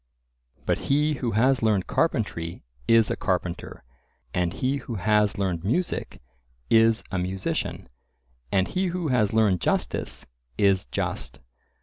But 0.65 0.79
he 0.89 1.13
who 1.13 1.33
has 1.33 1.61
learned 1.61 1.85
carpentry 1.85 2.63
is 2.87 3.11
a 3.11 3.15
carpenter, 3.15 3.83
and 4.33 4.51
he 4.51 4.77
who 4.77 4.95
has 4.95 5.37
learned 5.37 5.63
music 5.63 6.19
is 6.71 7.03
a 7.11 7.19
musician, 7.19 7.87
and 8.51 8.67
he 8.67 8.87
who 8.87 9.09
has 9.09 9.31
learned 9.31 9.61
justice 9.61 10.25
is 10.57 10.87
just. 10.87 11.39